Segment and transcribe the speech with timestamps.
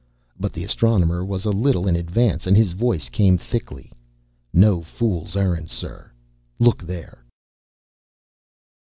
[0.39, 3.91] But the Astronomer was a little in advance and his voice came thickly.
[4.51, 6.11] "No fool's errand, sir.
[6.57, 7.23] Look there."